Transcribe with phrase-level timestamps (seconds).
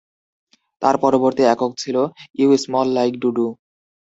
[0.81, 1.95] তার পরবর্তী একক ছিল
[2.39, 3.47] "ইউ স্মল লাইক ডু-ডু"।